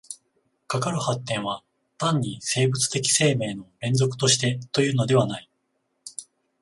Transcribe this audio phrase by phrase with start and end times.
[0.65, 1.63] かかる発展は
[1.99, 5.47] 単に生物的生命の連続としてというのではない。